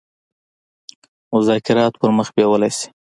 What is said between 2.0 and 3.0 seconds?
مخ بېولای سي.